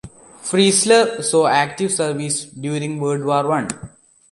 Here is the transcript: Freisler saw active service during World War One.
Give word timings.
Freisler 0.43 1.23
saw 1.23 1.45
active 1.45 1.91
service 1.91 2.45
during 2.45 2.99
World 2.99 3.23
War 3.23 3.47
One. 3.47 3.67